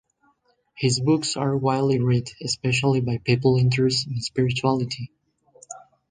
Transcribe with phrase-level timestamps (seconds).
[0.75, 5.11] His books are widely read, especially by people interested in spirituality.